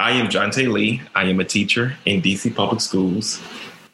I 0.00 0.12
am 0.12 0.28
Jonte 0.28 0.72
Lee. 0.72 1.02
I 1.16 1.24
am 1.24 1.40
a 1.40 1.44
teacher 1.44 1.96
in 2.04 2.22
DC 2.22 2.54
Public 2.54 2.80
Schools. 2.80 3.42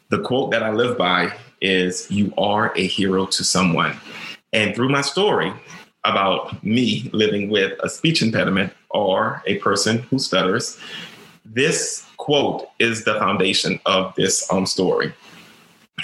The 0.09 0.19
quote 0.19 0.51
that 0.51 0.61
I 0.61 0.69
live 0.69 0.99
by 0.99 1.35
is 1.61 2.05
You 2.11 2.31
are 2.37 2.71
a 2.77 2.85
hero 2.85 3.25
to 3.25 3.43
someone. 3.43 3.97
And 4.53 4.75
through 4.75 4.89
my 4.89 5.01
story 5.01 5.51
about 6.03 6.63
me 6.63 7.09
living 7.11 7.49
with 7.49 7.73
a 7.81 7.89
speech 7.89 8.21
impediment 8.21 8.71
or 8.91 9.41
a 9.47 9.57
person 9.57 9.97
who 10.03 10.19
stutters, 10.19 10.77
this 11.43 12.05
quote 12.17 12.69
is 12.77 13.05
the 13.05 13.15
foundation 13.15 13.79
of 13.87 14.13
this 14.13 14.47
um, 14.51 14.67
story. 14.67 15.11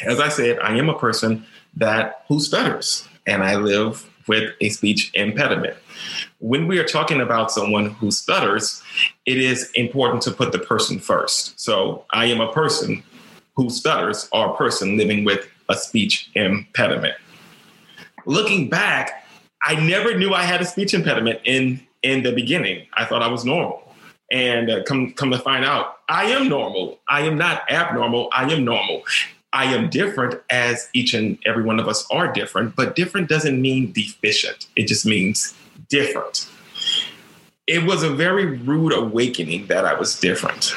As 0.03 0.19
I 0.19 0.29
said, 0.29 0.57
I 0.61 0.75
am 0.79 0.89
a 0.89 0.97
person 0.97 1.45
that 1.75 2.25
who 2.27 2.39
stutters, 2.39 3.07
and 3.27 3.43
I 3.43 3.55
live 3.55 4.09
with 4.27 4.51
a 4.61 4.69
speech 4.69 5.11
impediment. 5.13 5.75
When 6.39 6.67
we 6.67 6.79
are 6.79 6.85
talking 6.85 7.21
about 7.21 7.51
someone 7.51 7.91
who 7.91 8.11
stutters, 8.11 8.81
it 9.31 9.37
is 9.37 9.71
important 9.75 10.21
to 10.23 10.31
put 10.31 10.51
the 10.51 10.59
person 10.59 10.99
first. 10.99 11.57
So 11.57 12.03
I 12.11 12.25
am 12.25 12.41
a 12.41 12.51
person 12.51 13.01
who 13.55 13.69
stutters 13.69 14.27
or 14.33 14.53
a 14.53 14.57
person 14.57 14.97
living 14.97 15.23
with 15.23 15.47
a 15.69 15.75
speech 15.75 16.29
impediment. 16.35 17.15
Looking 18.25 18.69
back, 18.69 19.25
I 19.63 19.75
never 19.75 20.17
knew 20.17 20.33
I 20.33 20.43
had 20.43 20.59
a 20.59 20.65
speech 20.65 20.93
impediment 20.93 21.39
in 21.45 21.79
in 22.03 22.23
the 22.23 22.33
beginning. 22.33 22.87
I 22.93 23.05
thought 23.05 23.21
I 23.21 23.27
was 23.27 23.45
normal. 23.45 23.87
And 24.31 24.69
uh, 24.69 24.83
come 24.83 25.13
come 25.13 25.31
to 25.31 25.39
find 25.39 25.63
out, 25.63 25.99
I 26.09 26.25
am 26.25 26.49
normal. 26.49 26.99
I 27.09 27.21
am 27.21 27.37
not 27.37 27.71
abnormal. 27.71 28.29
I 28.33 28.51
am 28.51 28.65
normal. 28.65 29.03
I 29.53 29.65
am 29.65 29.89
different 29.89 30.41
as 30.49 30.89
each 30.93 31.13
and 31.13 31.37
every 31.45 31.63
one 31.63 31.79
of 31.79 31.87
us 31.87 32.05
are 32.11 32.31
different, 32.31 32.75
but 32.75 32.95
different 32.95 33.29
doesn't 33.29 33.61
mean 33.61 33.91
deficient. 33.91 34.67
It 34.75 34.87
just 34.87 35.05
means 35.05 35.53
different. 35.89 36.47
It 37.71 37.85
was 37.85 38.03
a 38.03 38.09
very 38.09 38.45
rude 38.45 38.91
awakening 38.93 39.67
that 39.67 39.85
I 39.85 39.93
was 39.93 40.19
different. 40.19 40.73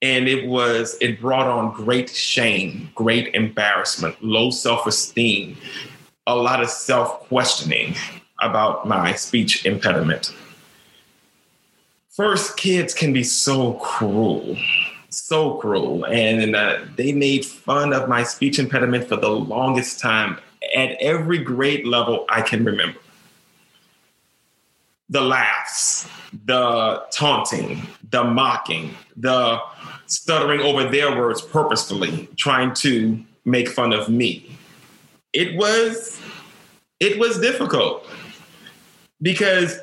And 0.00 0.28
it 0.28 0.46
was, 0.46 0.96
it 1.02 1.20
brought 1.20 1.46
on 1.46 1.72
great 1.72 2.08
shame, 2.08 2.90
great 2.94 3.34
embarrassment, 3.34 4.16
low 4.24 4.50
self 4.50 4.86
esteem, 4.86 5.58
a 6.26 6.34
lot 6.34 6.62
of 6.62 6.70
self 6.70 7.28
questioning 7.28 7.94
about 8.40 8.88
my 8.88 9.12
speech 9.12 9.66
impediment. 9.66 10.34
First, 12.08 12.56
kids 12.56 12.94
can 12.94 13.12
be 13.12 13.22
so 13.22 13.74
cruel 13.74 14.56
so 15.10 15.56
cruel. 15.56 16.06
And 16.06 16.56
uh, 16.56 16.78
they 16.96 17.12
made 17.12 17.44
fun 17.44 17.92
of 17.92 18.08
my 18.08 18.22
speech 18.22 18.58
impediment 18.58 19.08
for 19.08 19.16
the 19.16 19.28
longest 19.28 20.00
time 20.00 20.38
at 20.74 20.92
every 21.00 21.38
grade 21.38 21.86
level 21.86 22.24
I 22.28 22.42
can 22.42 22.64
remember. 22.64 22.98
The 25.10 25.20
laughs, 25.20 26.08
the 26.46 27.04
taunting, 27.10 27.86
the 28.10 28.24
mocking, 28.24 28.94
the 29.16 29.60
stuttering 30.06 30.60
over 30.60 30.84
their 30.84 31.16
words 31.16 31.42
purposefully, 31.42 32.28
trying 32.36 32.74
to 32.74 33.22
make 33.44 33.68
fun 33.68 33.92
of 33.92 34.08
me. 34.08 34.56
It 35.32 35.56
was 35.56 36.20
it 37.00 37.18
was 37.18 37.38
difficult 37.40 38.06
because 39.20 39.80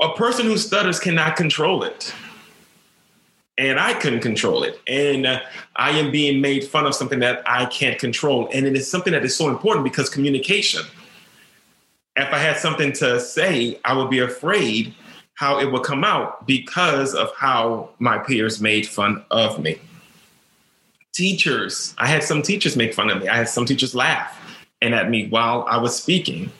a 0.00 0.14
person 0.14 0.46
who 0.46 0.56
stutters 0.56 0.98
cannot 0.98 1.36
control 1.36 1.82
it 1.82 2.14
and 3.60 3.78
I 3.78 3.92
couldn't 3.92 4.20
control 4.20 4.62
it. 4.62 4.80
And 4.86 5.26
I 5.76 5.90
am 5.90 6.10
being 6.10 6.40
made 6.40 6.64
fun 6.64 6.86
of 6.86 6.94
something 6.94 7.18
that 7.18 7.42
I 7.46 7.66
can't 7.66 7.98
control. 7.98 8.48
And 8.54 8.66
it 8.66 8.74
is 8.74 8.90
something 8.90 9.12
that 9.12 9.22
is 9.22 9.36
so 9.36 9.50
important 9.50 9.84
because 9.84 10.08
communication. 10.08 10.82
If 12.20 12.32
I 12.32 12.38
had 12.38 12.58
something 12.58 12.92
to 12.94 13.20
say, 13.20 13.78
I 13.84 13.96
would 13.96 14.10
be 14.10 14.18
afraid 14.18 14.94
how 15.34 15.58
it 15.58 15.72
would 15.72 15.82
come 15.82 16.04
out 16.04 16.46
because 16.46 17.14
of 17.14 17.32
how 17.34 17.88
my 17.98 18.18
peers 18.18 18.60
made 18.60 18.86
fun 18.86 19.24
of 19.30 19.58
me. 19.58 19.78
Teachers, 21.12 21.94
I 21.98 22.06
had 22.06 22.22
some 22.22 22.42
teachers 22.42 22.76
make 22.76 22.92
fun 22.92 23.10
of 23.10 23.22
me. 23.22 23.28
I 23.28 23.36
had 23.36 23.48
some 23.48 23.64
teachers 23.64 23.94
laugh 23.94 24.36
and 24.82 24.94
at 24.94 25.10
me 25.10 25.28
while 25.28 25.64
I 25.68 25.78
was 25.78 25.96
speaking. 25.96 26.52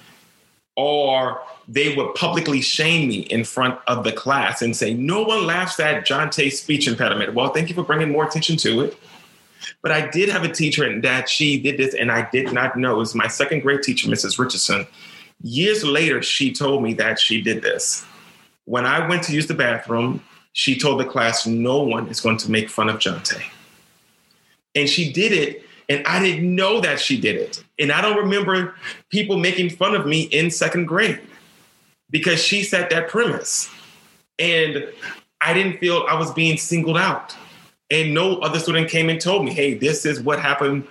Or 0.76 1.42
they 1.68 1.94
would 1.94 2.14
publicly 2.14 2.60
shame 2.60 3.08
me 3.08 3.20
in 3.20 3.44
front 3.44 3.78
of 3.86 4.02
the 4.02 4.12
class 4.12 4.62
and 4.62 4.74
say, 4.74 4.94
No 4.94 5.22
one 5.22 5.46
laughs 5.46 5.78
at 5.78 6.06
Jonte's 6.06 6.58
speech 6.58 6.88
impediment. 6.88 7.34
Well, 7.34 7.50
thank 7.52 7.68
you 7.68 7.74
for 7.74 7.84
bringing 7.84 8.10
more 8.10 8.26
attention 8.26 8.56
to 8.58 8.80
it. 8.80 8.98
But 9.82 9.92
I 9.92 10.08
did 10.08 10.28
have 10.30 10.42
a 10.42 10.48
teacher 10.48 11.00
that 11.02 11.28
she 11.28 11.60
did 11.60 11.76
this, 11.76 11.94
and 11.94 12.10
I 12.10 12.28
did 12.30 12.52
not 12.52 12.76
know. 12.76 12.96
It 12.96 12.98
was 12.98 13.14
my 13.14 13.28
second 13.28 13.60
grade 13.60 13.82
teacher, 13.82 14.08
Mrs. 14.08 14.38
Richardson. 14.38 14.86
Years 15.42 15.84
later, 15.84 16.22
she 16.22 16.52
told 16.52 16.82
me 16.82 16.94
that 16.94 17.18
she 17.18 17.40
did 17.40 17.62
this. 17.62 18.04
When 18.64 18.86
I 18.86 19.08
went 19.08 19.22
to 19.24 19.32
use 19.32 19.46
the 19.46 19.54
bathroom, 19.54 20.22
she 20.52 20.78
told 20.78 21.00
the 21.00 21.04
class, 21.04 21.46
No 21.46 21.82
one 21.82 22.08
is 22.08 22.20
going 22.20 22.36
to 22.38 22.50
make 22.50 22.68
fun 22.68 22.88
of 22.88 22.96
Jonte. 22.96 23.42
And 24.74 24.88
she 24.88 25.12
did 25.12 25.32
it 25.32 25.64
and 25.90 26.06
I 26.06 26.22
didn't 26.22 26.54
know 26.54 26.80
that 26.80 27.00
she 27.00 27.20
did 27.20 27.34
it. 27.34 27.64
And 27.80 27.90
I 27.90 28.00
don't 28.00 28.16
remember 28.16 28.76
people 29.10 29.36
making 29.36 29.70
fun 29.70 29.96
of 29.96 30.06
me 30.06 30.22
in 30.22 30.48
second 30.48 30.86
grade 30.86 31.20
because 32.10 32.40
she 32.40 32.62
set 32.62 32.90
that 32.90 33.08
premise. 33.08 33.68
And 34.38 34.86
I 35.40 35.52
didn't 35.52 35.78
feel 35.78 36.06
I 36.08 36.14
was 36.14 36.32
being 36.32 36.56
singled 36.58 36.96
out. 36.96 37.36
And 37.90 38.14
no 38.14 38.36
other 38.36 38.60
student 38.60 38.88
came 38.88 39.08
and 39.08 39.20
told 39.20 39.44
me, 39.44 39.52
hey, 39.52 39.74
this 39.74 40.06
is 40.06 40.20
what 40.20 40.38
happened. 40.38 40.86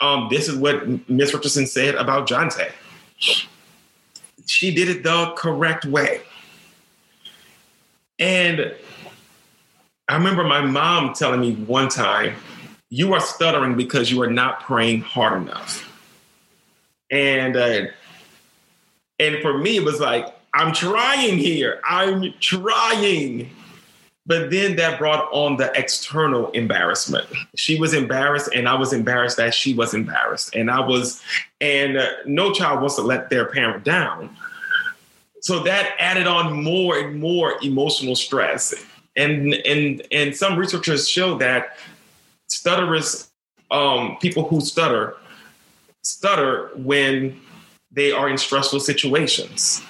Um, 0.00 0.26
this 0.28 0.48
is 0.48 0.56
what 0.56 1.08
Miss 1.08 1.32
Richardson 1.32 1.68
said 1.68 1.94
about 1.94 2.28
Jonte. 2.28 2.72
She 4.50 4.74
did 4.74 4.88
it 4.88 5.02
the 5.04 5.32
correct 5.36 5.84
way. 5.84 6.22
And 8.18 8.74
I 10.08 10.16
remember 10.16 10.42
my 10.42 10.60
mom 10.60 11.14
telling 11.14 11.40
me 11.40 11.54
one 11.54 11.88
time, 11.88 12.34
you 12.90 13.14
are 13.14 13.20
stuttering 13.20 13.76
because 13.76 14.10
you 14.10 14.20
are 14.22 14.30
not 14.30 14.60
praying 14.60 15.02
hard 15.02 15.40
enough. 15.42 15.86
And 17.12 17.56
uh, 17.56 17.86
and 19.20 19.40
for 19.40 19.56
me, 19.56 19.76
it 19.76 19.84
was 19.84 20.00
like, 20.00 20.26
I'm 20.52 20.72
trying 20.72 21.38
here. 21.38 21.80
I'm 21.84 22.34
trying. 22.40 23.50
But 24.26 24.50
then 24.50 24.76
that 24.76 24.98
brought 24.98 25.28
on 25.32 25.56
the 25.56 25.72
external 25.78 26.50
embarrassment. 26.50 27.26
She 27.56 27.80
was 27.80 27.94
embarrassed, 27.94 28.50
and 28.54 28.68
I 28.68 28.74
was 28.74 28.92
embarrassed 28.92 29.38
that 29.38 29.54
she 29.54 29.74
was 29.74 29.94
embarrassed. 29.94 30.54
And 30.54 30.70
I 30.70 30.80
was, 30.80 31.22
and 31.60 31.96
uh, 31.96 32.06
no 32.26 32.52
child 32.52 32.80
wants 32.80 32.96
to 32.96 33.02
let 33.02 33.30
their 33.30 33.46
parent 33.46 33.82
down. 33.82 34.36
So 35.40 35.60
that 35.60 35.94
added 35.98 36.26
on 36.26 36.62
more 36.62 36.98
and 36.98 37.18
more 37.18 37.54
emotional 37.62 38.14
stress. 38.14 38.74
And 39.16 39.54
and 39.54 40.06
and 40.12 40.36
some 40.36 40.56
researchers 40.56 41.08
show 41.08 41.36
that 41.38 41.76
stutterers, 42.48 43.30
um, 43.70 44.16
people 44.20 44.46
who 44.46 44.60
stutter, 44.60 45.16
stutter 46.02 46.70
when 46.76 47.40
they 47.90 48.12
are 48.12 48.28
in 48.28 48.38
stressful 48.38 48.80
situations. 48.80 49.82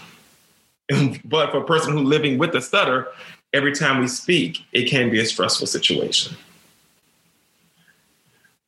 but 1.24 1.50
for 1.50 1.58
a 1.58 1.64
person 1.64 1.92
who's 1.92 2.08
living 2.08 2.38
with 2.38 2.54
a 2.54 2.62
stutter, 2.62 3.08
every 3.52 3.72
time 3.72 4.00
we 4.00 4.08
speak, 4.08 4.64
it 4.72 4.88
can 4.88 5.10
be 5.10 5.20
a 5.20 5.26
stressful 5.26 5.66
situation. 5.66 6.36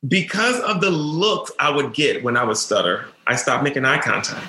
Because 0.07 0.59
of 0.61 0.81
the 0.81 0.91
looks 0.91 1.51
I 1.59 1.69
would 1.69 1.93
get 1.93 2.23
when 2.23 2.35
I 2.35 2.43
would 2.43 2.57
stutter, 2.57 3.05
I 3.25 3.35
stopped 3.35 3.63
making 3.63 3.85
eye 3.85 4.01
contact. 4.01 4.47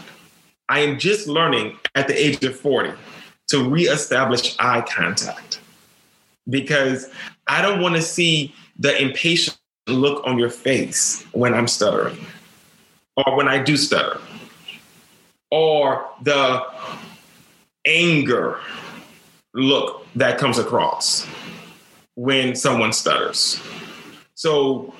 I 0.68 0.80
am 0.80 0.98
just 0.98 1.28
learning 1.28 1.78
at 1.94 2.08
the 2.08 2.14
age 2.14 2.42
of 2.44 2.58
40 2.58 2.92
to 3.48 3.68
reestablish 3.68 4.56
eye 4.58 4.80
contact 4.80 5.60
because 6.48 7.08
I 7.46 7.62
don't 7.62 7.80
want 7.80 7.94
to 7.94 8.02
see 8.02 8.54
the 8.78 9.00
impatient 9.00 9.56
look 9.86 10.26
on 10.26 10.38
your 10.38 10.50
face 10.50 11.22
when 11.32 11.54
I'm 11.54 11.68
stuttering 11.68 12.18
or 13.16 13.36
when 13.36 13.46
I 13.46 13.62
do 13.62 13.76
stutter 13.76 14.18
or 15.50 16.08
the 16.22 16.64
anger 17.86 18.58
look 19.54 20.06
that 20.16 20.38
comes 20.38 20.58
across 20.58 21.26
when 22.16 22.54
someone 22.54 22.92
stutters. 22.92 23.60
So 24.34 24.94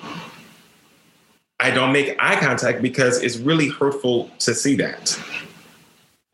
I 1.59 1.71
don't 1.71 1.91
make 1.91 2.15
eye 2.19 2.39
contact 2.39 2.81
because 2.81 3.21
it's 3.21 3.37
really 3.37 3.69
hurtful 3.69 4.29
to 4.39 4.53
see 4.53 4.75
that. 4.75 5.19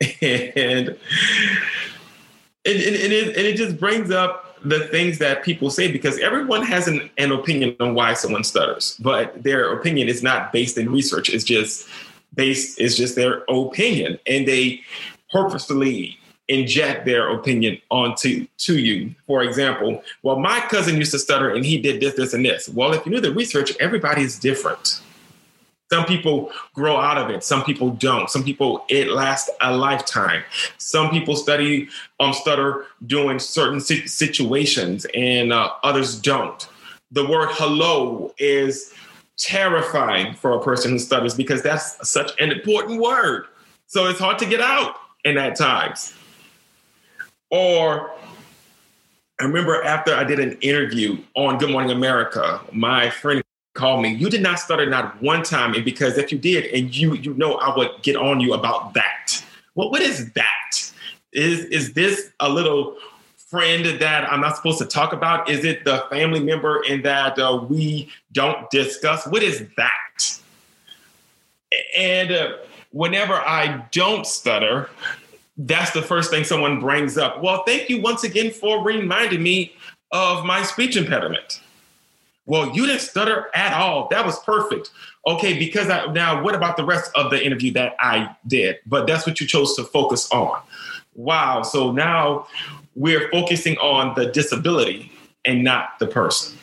and, 0.00 0.88
and, 0.88 0.96
and, 2.64 2.76
it, 3.12 3.36
and 3.36 3.46
it 3.46 3.56
just 3.56 3.78
brings 3.78 4.10
up 4.10 4.58
the 4.64 4.80
things 4.88 5.18
that 5.18 5.42
people 5.42 5.70
say 5.70 5.90
because 5.90 6.18
everyone 6.20 6.62
has 6.62 6.86
an, 6.86 7.10
an 7.18 7.32
opinion 7.32 7.76
on 7.80 7.94
why 7.94 8.14
someone 8.14 8.44
stutters, 8.44 8.96
but 9.00 9.42
their 9.42 9.72
opinion 9.72 10.08
is 10.08 10.22
not 10.22 10.52
based 10.52 10.78
in 10.78 10.90
research. 10.90 11.28
It's 11.28 11.44
just 11.44 11.88
based 12.34 12.80
is 12.80 12.96
just 12.96 13.14
their 13.14 13.42
opinion 13.48 14.18
and 14.26 14.48
they 14.48 14.80
purposefully 15.30 16.18
inject 16.48 17.04
their 17.04 17.30
opinion 17.30 17.78
onto 17.90 18.46
to 18.58 18.78
you. 18.78 19.14
For 19.26 19.42
example, 19.42 20.02
well, 20.22 20.38
my 20.38 20.60
cousin 20.60 20.96
used 20.96 21.12
to 21.12 21.18
stutter 21.18 21.50
and 21.50 21.64
he 21.64 21.78
did 21.78 22.00
this, 22.00 22.14
this, 22.14 22.34
and 22.34 22.44
this. 22.44 22.68
Well, 22.68 22.92
if 22.92 23.06
you 23.06 23.12
knew 23.12 23.20
the 23.20 23.32
research, 23.32 23.72
everybody 23.80 24.22
is 24.22 24.38
different. 24.38 25.00
Some 25.90 26.06
people 26.06 26.50
grow 26.74 26.96
out 26.96 27.18
of 27.18 27.28
it. 27.28 27.44
Some 27.44 27.62
people 27.64 27.90
don't. 27.90 28.30
Some 28.30 28.42
people 28.42 28.86
it 28.88 29.08
lasts 29.08 29.50
a 29.60 29.76
lifetime. 29.76 30.42
Some 30.78 31.10
people 31.10 31.36
study 31.36 31.88
um 32.18 32.32
stutter 32.32 32.86
during 33.06 33.38
certain 33.38 33.78
situations, 33.78 35.06
and 35.14 35.52
uh, 35.52 35.70
others 35.82 36.18
don't. 36.18 36.66
The 37.10 37.26
word 37.26 37.50
hello 37.52 38.32
is 38.38 38.94
terrifying 39.36 40.34
for 40.34 40.54
a 40.54 40.62
person 40.62 40.92
who 40.92 40.98
stutters 40.98 41.34
because 41.34 41.62
that's 41.62 42.08
such 42.08 42.30
an 42.40 42.52
important 42.52 43.02
word. 43.02 43.48
So 43.86 44.06
it's 44.06 44.18
hard 44.18 44.38
to 44.38 44.46
get 44.46 44.62
out 44.62 44.96
in 45.26 45.34
that 45.34 45.56
times. 45.56 46.14
Or 47.52 48.10
I 49.38 49.44
remember 49.44 49.82
after 49.84 50.14
I 50.14 50.24
did 50.24 50.40
an 50.40 50.58
interview 50.62 51.18
on 51.36 51.58
Good 51.58 51.70
Morning 51.70 51.90
America, 51.90 52.60
my 52.72 53.10
friend 53.10 53.44
called 53.74 54.02
me. 54.02 54.14
You 54.14 54.30
did 54.30 54.42
not 54.42 54.58
stutter 54.58 54.86
not 54.88 55.20
one 55.22 55.42
time, 55.42 55.74
and 55.74 55.84
because 55.84 56.16
if 56.16 56.32
you 56.32 56.38
did, 56.38 56.64
and 56.72 56.96
you 56.96 57.14
you 57.14 57.34
know 57.34 57.56
I 57.56 57.76
would 57.76 57.90
get 58.02 58.16
on 58.16 58.40
you 58.40 58.54
about 58.54 58.94
that. 58.94 59.44
Well, 59.74 59.90
what 59.90 60.00
is 60.00 60.32
that? 60.32 60.92
Is 61.34 61.66
is 61.66 61.92
this 61.92 62.30
a 62.40 62.48
little 62.48 62.96
friend 63.36 64.00
that 64.00 64.32
I'm 64.32 64.40
not 64.40 64.56
supposed 64.56 64.78
to 64.78 64.86
talk 64.86 65.12
about? 65.12 65.50
Is 65.50 65.62
it 65.66 65.84
the 65.84 66.06
family 66.10 66.40
member 66.40 66.82
and 66.88 67.04
that 67.04 67.38
uh, 67.38 67.66
we 67.68 68.10
don't 68.32 68.70
discuss? 68.70 69.26
What 69.26 69.42
is 69.42 69.66
that? 69.76 70.40
And 71.98 72.32
uh, 72.32 72.56
whenever 72.92 73.34
I 73.34 73.86
don't 73.90 74.26
stutter, 74.26 74.88
that's 75.56 75.92
the 75.92 76.02
first 76.02 76.30
thing 76.30 76.44
someone 76.44 76.80
brings 76.80 77.18
up. 77.18 77.42
Well, 77.42 77.62
thank 77.66 77.88
you 77.88 78.00
once 78.00 78.24
again 78.24 78.50
for 78.50 78.82
reminding 78.84 79.42
me 79.42 79.74
of 80.10 80.44
my 80.44 80.62
speech 80.62 80.96
impediment. 80.96 81.60
Well, 82.46 82.74
you 82.74 82.86
didn't 82.86 83.02
stutter 83.02 83.48
at 83.54 83.72
all. 83.72 84.08
That 84.08 84.26
was 84.26 84.38
perfect. 84.40 84.90
Okay, 85.26 85.58
because 85.58 85.88
I, 85.88 86.06
now 86.12 86.42
what 86.42 86.54
about 86.54 86.76
the 86.76 86.84
rest 86.84 87.10
of 87.14 87.30
the 87.30 87.44
interview 87.44 87.72
that 87.74 87.94
I 88.00 88.34
did? 88.46 88.78
But 88.86 89.06
that's 89.06 89.26
what 89.26 89.40
you 89.40 89.46
chose 89.46 89.76
to 89.76 89.84
focus 89.84 90.30
on. 90.32 90.60
Wow. 91.14 91.62
So 91.62 91.92
now 91.92 92.48
we're 92.96 93.30
focusing 93.30 93.76
on 93.78 94.14
the 94.16 94.26
disability 94.26 95.12
and 95.44 95.62
not 95.62 95.98
the 95.98 96.06
person, 96.06 96.58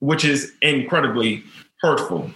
which 0.00 0.24
is 0.24 0.52
incredibly 0.60 1.44
hurtful. 1.80 2.30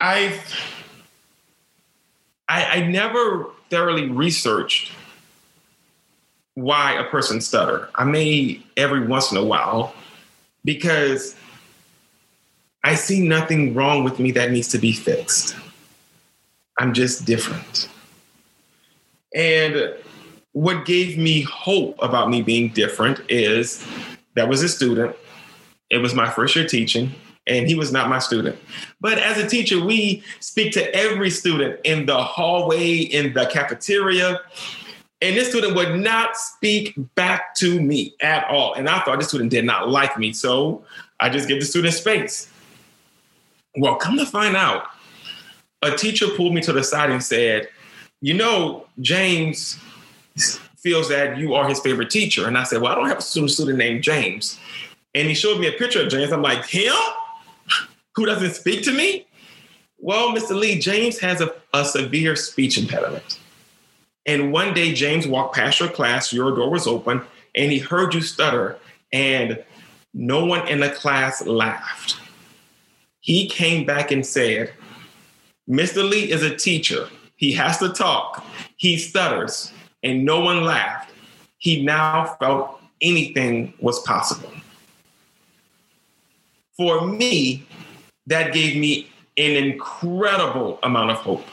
I've 0.00 0.40
I, 2.52 2.64
I 2.64 2.86
never 2.86 3.46
thoroughly 3.70 4.10
researched 4.10 4.92
why 6.52 6.92
a 6.92 7.04
person 7.04 7.40
stutter. 7.40 7.88
I 7.94 8.04
may 8.04 8.60
every 8.76 9.06
once 9.06 9.32
in 9.32 9.38
a 9.38 9.44
while 9.44 9.94
because 10.62 11.34
I 12.84 12.94
see 12.94 13.26
nothing 13.26 13.72
wrong 13.72 14.04
with 14.04 14.18
me 14.18 14.32
that 14.32 14.50
needs 14.50 14.68
to 14.68 14.78
be 14.78 14.92
fixed. 14.92 15.56
I'm 16.78 16.92
just 16.92 17.24
different. 17.24 17.88
And 19.34 19.94
what 20.52 20.84
gave 20.84 21.16
me 21.16 21.40
hope 21.40 21.96
about 22.02 22.28
me 22.28 22.42
being 22.42 22.68
different 22.68 23.22
is 23.30 23.82
that 24.34 24.46
was 24.46 24.62
a 24.62 24.68
student. 24.68 25.16
It 25.88 25.98
was 25.98 26.14
my 26.14 26.28
first 26.28 26.54
year 26.54 26.68
teaching, 26.68 27.12
and 27.46 27.66
he 27.66 27.74
was 27.74 27.92
not 27.92 28.08
my 28.08 28.18
student. 28.18 28.58
But 29.00 29.18
as 29.18 29.38
a 29.38 29.48
teacher, 29.48 29.84
we 29.84 30.22
speak 30.40 30.72
to 30.72 30.94
every 30.94 31.30
student 31.30 31.80
in 31.84 32.06
the 32.06 32.22
hallway, 32.22 32.98
in 32.98 33.32
the 33.32 33.46
cafeteria, 33.46 34.40
and 35.22 35.36
this 35.36 35.50
student 35.50 35.76
would 35.76 36.00
not 36.00 36.36
speak 36.36 36.94
back 37.14 37.54
to 37.56 37.80
me 37.80 38.14
at 38.20 38.44
all. 38.48 38.74
And 38.74 38.88
I 38.88 39.00
thought 39.00 39.20
this 39.20 39.28
student 39.28 39.50
did 39.50 39.64
not 39.64 39.88
like 39.88 40.18
me. 40.18 40.32
So 40.32 40.84
I 41.20 41.28
just 41.28 41.46
give 41.46 41.60
the 41.60 41.64
student 41.64 41.94
space. 41.94 42.50
Well, 43.76 43.94
come 43.94 44.18
to 44.18 44.26
find 44.26 44.56
out, 44.56 44.86
a 45.80 45.96
teacher 45.96 46.26
pulled 46.36 46.54
me 46.54 46.60
to 46.62 46.72
the 46.72 46.82
side 46.82 47.10
and 47.10 47.22
said, 47.22 47.68
You 48.20 48.34
know, 48.34 48.86
James 49.00 49.78
feels 50.76 51.08
that 51.08 51.38
you 51.38 51.54
are 51.54 51.68
his 51.68 51.78
favorite 51.78 52.10
teacher. 52.10 52.48
And 52.48 52.58
I 52.58 52.64
said, 52.64 52.82
Well, 52.82 52.90
I 52.90 52.96
don't 52.96 53.08
have 53.08 53.18
a 53.18 53.22
student, 53.22 53.52
student 53.52 53.78
named 53.78 54.02
James. 54.02 54.58
And 55.14 55.28
he 55.28 55.34
showed 55.34 55.60
me 55.60 55.68
a 55.68 55.72
picture 55.72 56.02
of 56.02 56.08
James. 56.08 56.32
I'm 56.32 56.42
like, 56.42 56.66
Him? 56.66 56.92
Who 58.14 58.26
doesn't 58.26 58.54
speak 58.54 58.82
to 58.84 58.92
me? 58.92 59.26
Well, 59.98 60.34
Mr. 60.34 60.58
Lee, 60.58 60.78
James 60.78 61.18
has 61.20 61.40
a, 61.40 61.54
a 61.72 61.84
severe 61.84 62.36
speech 62.36 62.76
impediment. 62.76 63.38
And 64.26 64.52
one 64.52 64.74
day, 64.74 64.92
James 64.92 65.26
walked 65.26 65.54
past 65.54 65.80
your 65.80 65.88
class, 65.88 66.32
your 66.32 66.54
door 66.54 66.70
was 66.70 66.86
open, 66.86 67.22
and 67.54 67.72
he 67.72 67.78
heard 67.78 68.14
you 68.14 68.20
stutter, 68.20 68.78
and 69.12 69.62
no 70.14 70.44
one 70.44 70.66
in 70.68 70.80
the 70.80 70.90
class 70.90 71.44
laughed. 71.46 72.16
He 73.20 73.48
came 73.48 73.86
back 73.86 74.10
and 74.10 74.26
said, 74.26 74.72
Mr. 75.68 76.08
Lee 76.08 76.30
is 76.30 76.42
a 76.42 76.56
teacher. 76.56 77.08
He 77.36 77.52
has 77.52 77.78
to 77.78 77.88
talk. 77.90 78.44
He 78.76 78.98
stutters, 78.98 79.72
and 80.02 80.24
no 80.24 80.40
one 80.40 80.64
laughed. 80.64 81.12
He 81.58 81.84
now 81.84 82.36
felt 82.40 82.80
anything 83.00 83.72
was 83.80 84.00
possible. 84.02 84.50
For 86.76 87.06
me, 87.06 87.64
that 88.32 88.52
gave 88.52 88.76
me 88.76 89.08
an 89.36 89.52
incredible 89.52 90.78
amount 90.82 91.10
of 91.10 91.18
hope. 91.18 91.44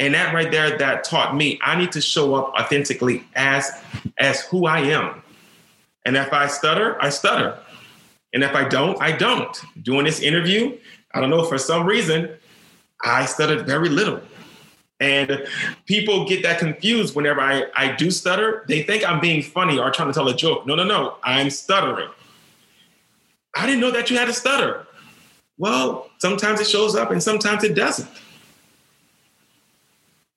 And 0.00 0.14
that 0.14 0.34
right 0.34 0.50
there 0.50 0.76
that 0.78 1.04
taught 1.04 1.34
me 1.34 1.58
i 1.62 1.76
need 1.76 1.92
to 1.92 2.00
show 2.00 2.34
up 2.34 2.52
authentically 2.54 3.24
as 3.34 3.70
as 4.18 4.42
who 4.42 4.66
i 4.66 4.80
am. 4.80 5.22
And 6.04 6.16
if 6.16 6.32
i 6.32 6.46
stutter 6.46 7.00
i 7.02 7.08
stutter. 7.08 7.58
And 8.32 8.42
if 8.44 8.54
i 8.54 8.68
don't 8.68 9.00
i 9.00 9.12
don't. 9.12 9.56
Doing 9.82 10.04
this 10.04 10.20
interview 10.20 10.76
i 11.14 11.20
don't 11.20 11.30
know 11.30 11.44
for 11.44 11.58
some 11.58 11.86
reason 11.86 12.30
i 13.04 13.24
stuttered 13.24 13.66
very 13.66 13.88
little. 13.88 14.20
And 15.00 15.46
people 15.86 16.26
get 16.26 16.42
that 16.42 16.58
confused 16.58 17.14
whenever 17.14 17.40
I, 17.40 17.66
I 17.76 17.92
do 17.92 18.10
stutter. 18.10 18.64
They 18.68 18.82
think 18.82 19.08
i'm 19.08 19.20
being 19.20 19.42
funny 19.42 19.78
or 19.78 19.90
trying 19.90 20.08
to 20.08 20.14
tell 20.14 20.28
a 20.28 20.34
joke. 20.34 20.66
No 20.66 20.74
no 20.74 20.84
no. 20.84 21.16
I'm 21.22 21.50
stuttering. 21.50 22.10
I 23.56 23.66
didn't 23.66 23.80
know 23.80 23.90
that 23.90 24.10
you 24.10 24.16
had 24.16 24.28
a 24.28 24.32
stutter 24.32 24.87
well 25.58 26.08
sometimes 26.18 26.60
it 26.60 26.66
shows 26.66 26.94
up 26.94 27.10
and 27.10 27.22
sometimes 27.22 27.64
it 27.64 27.74
doesn't 27.74 28.08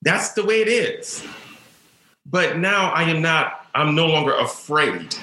that's 0.01 0.33
the 0.33 0.44
way 0.44 0.62
it 0.62 0.68
is. 0.68 1.23
But 2.25 2.57
now 2.57 2.91
I 2.91 3.03
am 3.03 3.21
not, 3.21 3.68
I'm 3.75 3.95
no 3.95 4.07
longer 4.07 4.33
afraid 4.33 5.15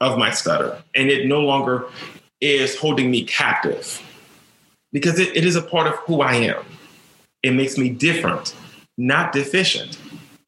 of 0.00 0.18
my 0.18 0.30
stutter, 0.30 0.82
and 0.94 1.08
it 1.08 1.26
no 1.26 1.40
longer 1.40 1.86
is 2.40 2.76
holding 2.76 3.10
me 3.10 3.24
captive 3.24 4.02
because 4.92 5.18
it, 5.18 5.36
it 5.36 5.44
is 5.44 5.56
a 5.56 5.62
part 5.62 5.86
of 5.86 5.94
who 6.00 6.20
I 6.20 6.34
am. 6.34 6.64
It 7.42 7.52
makes 7.52 7.78
me 7.78 7.88
different, 7.88 8.54
not 8.98 9.32
deficient. 9.32 9.98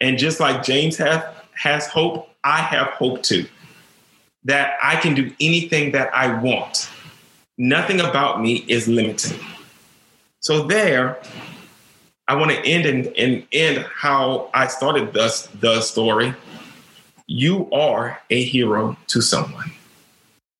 And 0.00 0.18
just 0.18 0.38
like 0.38 0.62
James 0.62 0.96
have, 0.98 1.44
has 1.54 1.86
hope, 1.86 2.30
I 2.44 2.58
have 2.58 2.88
hope 2.88 3.22
too. 3.22 3.46
That 4.44 4.78
I 4.82 4.96
can 4.96 5.14
do 5.14 5.32
anything 5.40 5.92
that 5.92 6.14
I 6.14 6.40
want. 6.40 6.88
Nothing 7.58 8.00
about 8.00 8.40
me 8.40 8.64
is 8.68 8.86
limiting. 8.86 9.38
So 10.40 10.62
there, 10.62 11.18
I 12.28 12.36
want 12.36 12.52
to 12.52 12.58
end 12.64 12.86
and, 12.86 13.06
and 13.16 13.44
end 13.52 13.84
how 13.92 14.48
I 14.54 14.68
started 14.68 15.12
the, 15.12 15.48
the 15.60 15.80
story. 15.80 16.34
You 17.26 17.68
are 17.72 18.20
a 18.30 18.42
hero 18.42 18.96
to 19.08 19.20
someone. 19.20 19.72